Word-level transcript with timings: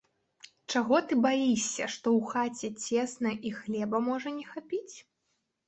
Чаго 0.75 0.95
ты 1.11 1.17
баішся, 1.25 1.83
што 1.97 2.07
ў 2.21 2.33
хаце 2.33 2.69
цесна 3.03 3.37
і 3.51 3.55
хлеба 3.61 3.97
можа 4.09 4.29
не 4.43 4.51
хапіць? 4.51 4.95